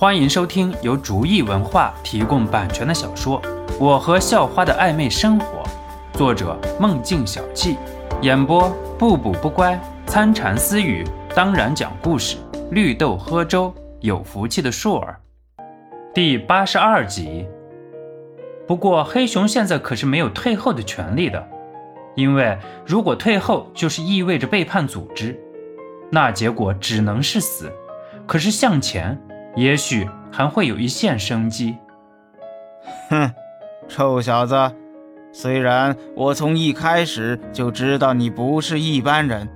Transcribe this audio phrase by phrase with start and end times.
[0.00, 3.42] 欢迎收听由竹意文化提供版权的小说
[3.80, 5.64] 《我和校花的暧昧生活》，
[6.16, 7.76] 作者梦境小憩，
[8.22, 9.76] 演播不补不乖、
[10.06, 12.36] 参禅私语，当然讲故事，
[12.70, 15.18] 绿豆喝粥，有福气的硕儿，
[16.14, 17.44] 第八十二集。
[18.68, 21.44] 不过黑熊现在可是没有退后的权利的，
[22.14, 22.56] 因为
[22.86, 25.36] 如果退后，就是意味着背叛组织，
[26.08, 27.68] 那结果只能是死。
[28.28, 29.20] 可是向前。
[29.56, 31.76] 也许还会有一线生机。
[33.10, 33.32] 哼，
[33.88, 34.54] 臭小子，
[35.32, 39.48] 虽然我从一开始就知道你不是一般人，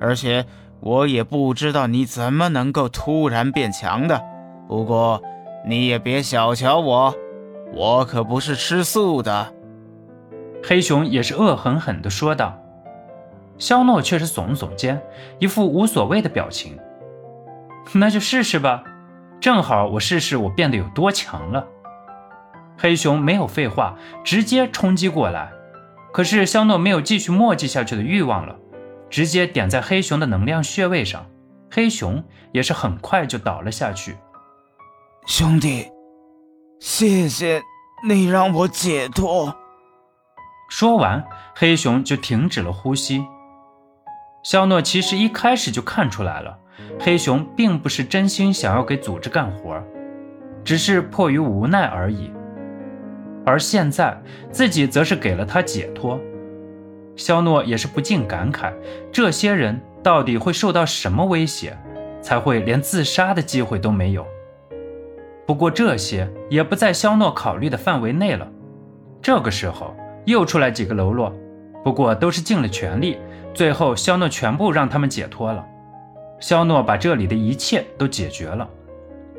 [0.00, 0.44] 而且
[0.80, 4.22] 我也不知道你怎么能够突然变强的。
[4.68, 5.22] 不过
[5.66, 7.14] 你也别小瞧我，
[7.72, 9.52] 我可不是吃素的。
[10.62, 12.56] 黑熊也是恶狠狠地说道。
[13.58, 15.02] 肖诺却是耸耸肩，
[15.38, 16.78] 一副无所谓的表情。
[17.92, 18.84] 那就试试吧。
[19.40, 21.66] 正好我试试我变得有多强了。
[22.78, 25.50] 黑熊没有废话，直接冲击过来。
[26.12, 28.56] 可是肖诺没有继续墨迹下去的欲望了，
[29.08, 31.26] 直接点在黑熊的能量穴位上，
[31.70, 34.16] 黑熊也是很快就倒了下去。
[35.26, 35.88] 兄弟，
[36.80, 37.62] 谢谢
[38.08, 39.54] 你让我解脱。
[40.68, 43.24] 说完，黑熊就停止了呼吸。
[44.42, 46.58] 肖诺其实一开始就看出来了。
[46.98, 49.82] 黑熊并不是真心想要给组织干活，
[50.64, 52.30] 只是迫于无奈而已。
[53.44, 56.20] 而现在自己则是给了他解脱。
[57.16, 58.72] 肖诺也是不禁感慨：
[59.10, 61.76] 这些人到底会受到什么威胁，
[62.22, 64.26] 才会连自杀的机会都没有？
[65.46, 68.46] 不过这些也不在肖诺考虑的范围内了。
[69.20, 69.94] 这个时候
[70.24, 71.34] 又出来几个喽啰，
[71.82, 73.18] 不过都是尽了全力，
[73.52, 75.66] 最后肖诺全部让他们解脱了。
[76.40, 78.68] 肖诺把这里的一切都解决了。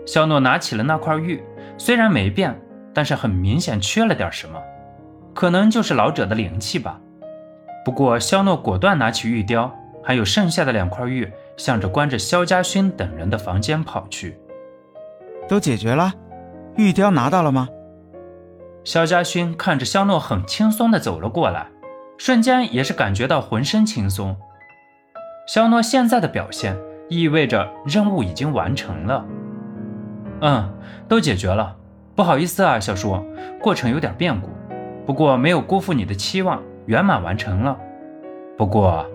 [0.06, 1.44] 肖诺拿起了那块玉，
[1.78, 2.60] 虽然没变，
[2.94, 4.62] 但是很明显缺了点什么，
[5.34, 7.00] 可能就是老者的灵气吧。
[7.84, 9.72] 不过肖诺果断拿起玉雕，
[10.04, 14.40] 还有剩下的两块玉，向着关着肖家勋等人的房间跑去。
[15.48, 16.14] 都解决了，
[16.78, 17.68] 玉雕拿到了吗？
[18.84, 21.68] 肖家勋看着肖诺很轻松的走了过来，
[22.18, 24.36] 瞬间也是感觉到浑身轻松。
[25.48, 26.76] 肖诺现在的表现。
[27.12, 29.26] 意味着任务已经完成了。
[30.40, 30.74] 嗯，
[31.10, 31.76] 都解决了。
[32.16, 33.22] 不好意思啊，小叔，
[33.62, 34.50] 过程有点变故，
[35.06, 37.78] 不过没有辜负你的期望，圆满完成了。
[38.58, 39.06] 不过，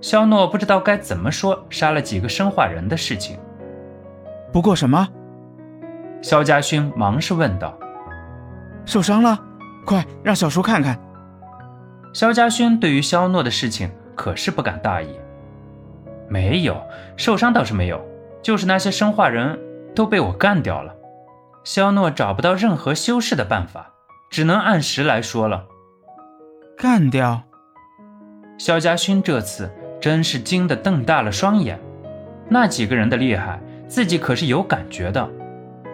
[0.00, 3.36] 肖诺不知道该怎么说杀了几个生化人的事情。
[4.52, 5.08] 不过什么？
[6.22, 7.76] 肖家勋忙是问道。
[8.84, 9.36] 受伤了？
[9.84, 10.96] 快让小叔看看。
[12.12, 15.18] 肖家勋对于肖诺的事情可是不敢大意。
[16.28, 16.80] 没有
[17.16, 18.00] 受伤倒是没有，
[18.42, 19.58] 就是那些生化人
[19.94, 20.94] 都被我干掉了。
[21.64, 23.92] 肖诺找不到任何修饰的办法，
[24.30, 25.64] 只能按实来说了。
[26.76, 27.42] 干掉？
[28.56, 31.78] 肖家勋这次真是惊得瞪大了双眼。
[32.48, 35.28] 那几个人的厉害，自己可是有感觉的，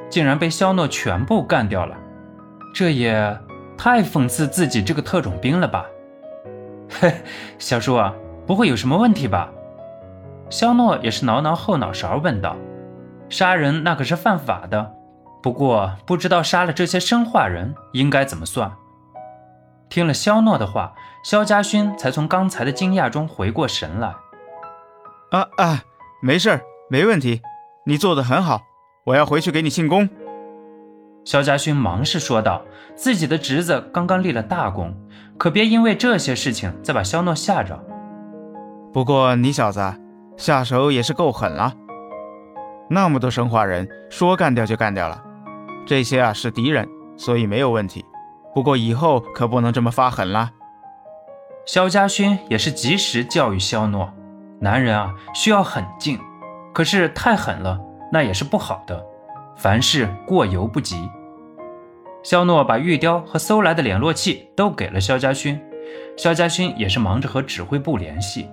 [0.09, 1.97] 竟然被肖诺全部干掉了，
[2.72, 3.37] 这也
[3.77, 5.87] 太讽刺自己这个特种兵了吧？
[7.01, 7.12] 嘿，
[7.59, 8.15] 小叔啊，
[8.47, 9.51] 不会有什么问题吧？
[10.50, 12.56] 肖诺也是挠挠后脑勺，问道
[13.28, 14.93] ：“杀人那可是犯法的，
[15.43, 18.71] 不过不知道杀了这些生化人应该怎么算。”
[19.88, 20.94] 听了肖诺的话，
[21.25, 24.15] 肖家勋才从刚才的惊讶中回过神来。
[25.31, 25.83] “啊啊，
[26.22, 27.41] 没事儿，没问题，
[27.87, 28.62] 你做的很好，
[29.06, 30.09] 我要回去给你庆功。”
[31.25, 32.62] 肖家勋忙是说道
[32.94, 34.94] ：“自己的侄子刚刚立了大功，
[35.38, 37.83] 可别因为这些事情再把肖诺吓着。”
[38.93, 39.81] 不过你小子……
[40.37, 41.72] 下手也是够狠了，
[42.89, 45.22] 那么多生化人说干掉就干掉了，
[45.87, 48.05] 这些啊是敌人，所以没有问题。
[48.55, 50.50] 不过以后可不能这么发狠了。
[51.67, 54.12] 萧家勋也是及时教育肖诺，
[54.61, 56.19] 男人啊需要狠劲，
[56.72, 57.81] 可是太狠了
[58.12, 59.05] 那也是不好的，
[59.56, 61.09] 凡事过犹不及。
[62.22, 65.60] 肖诺把玉雕和搜来的联络器都给了萧家勋，
[66.16, 68.48] 萧家勋也是忙着和指挥部联系。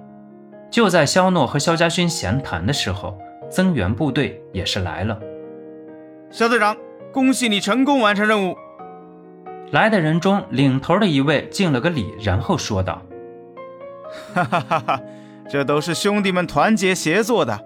[0.72, 3.20] 就在肖诺和肖家勋闲谈的时候，
[3.50, 5.20] 增援部队也是来了。
[6.32, 6.78] 肖队长，
[7.12, 8.56] 恭喜你成功完成任务。
[9.72, 13.02] 来的人中，领头的一位敬了个礼，然后说道
[14.34, 15.02] ：“哈哈哈哈，
[15.50, 17.60] 这都是兄弟们团结协作的。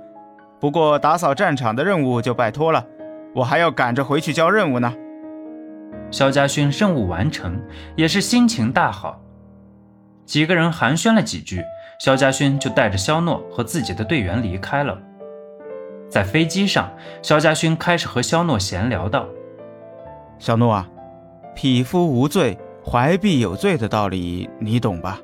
[0.59, 2.83] 不过打扫战场的任务就拜托了，
[3.35, 4.91] 我还要赶着回去交任务呢。”
[6.09, 7.61] 肖家勋任务完成，
[7.95, 9.21] 也是心情大好。
[10.25, 11.63] 几个人寒暄了几句。
[11.99, 14.97] 肖家勋就带着肖诺和自己的队员离开了。
[16.09, 19.25] 在飞机上，肖家勋开始和肖诺闲聊道
[20.37, 20.87] ：“肖诺啊，
[21.55, 25.19] 匹夫无罪，怀璧有罪的道理你懂吧？”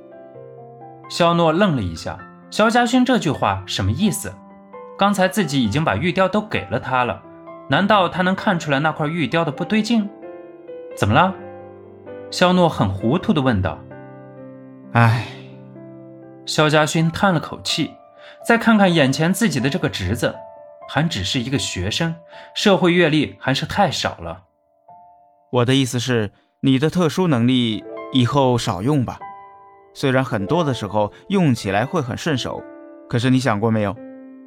[1.10, 2.18] 肖诺愣了一下，
[2.50, 4.34] 肖家勋这句话什么意思？
[4.98, 7.22] 刚才自己已经把玉雕都给了他了，
[7.70, 10.10] 难道他能看出来那块玉雕的不对劲？
[10.96, 11.34] 怎么了？
[12.32, 13.78] 肖诺很糊涂地问道。
[14.94, 15.26] 唉，
[16.46, 17.92] 肖家勋叹了口气，
[18.46, 20.36] 再看看眼前自己的这个侄子，
[20.90, 22.16] 还只是一个学生，
[22.56, 24.44] 社会阅历还是太少了。
[25.52, 27.84] 我的意思是，你的特殊能力
[28.14, 29.20] 以后少用吧。
[29.94, 32.64] 虽然很多的时候用起来会很顺手，
[33.10, 33.96] 可是你想过没有？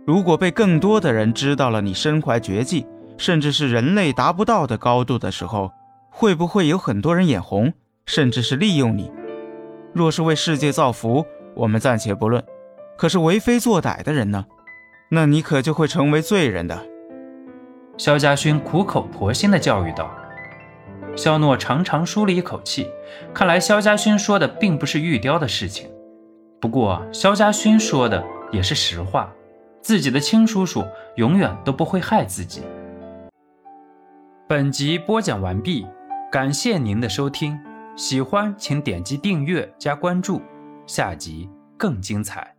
[0.06, 2.86] 如果被更多的人知道了你身怀绝技，
[3.16, 5.70] 甚至是人类达不到的高度的时候，
[6.10, 7.72] 会不会有很多人眼红，
[8.04, 9.12] 甚至是利用你？
[9.92, 12.42] 若是为世界造福，我们暂且不论；
[12.96, 14.46] 可是为非作歹的人呢？
[15.10, 16.86] 那你可就会成为罪人的。
[17.96, 20.10] 肖家勋苦口婆心地教育道。
[21.16, 22.90] 肖诺长长舒了一口气，
[23.32, 25.88] 看来肖家勋说的并不是玉雕的事情。
[26.60, 29.32] 不过，肖家勋说的也是实话。
[29.80, 30.82] 自己的亲叔叔
[31.16, 32.62] 永远都不会害自己。
[34.48, 35.86] 本集播讲完毕，
[36.32, 37.60] 感谢您的收听，
[37.94, 40.40] 喜欢请点击订阅加关注，
[40.86, 41.48] 下集
[41.78, 42.53] 更精彩。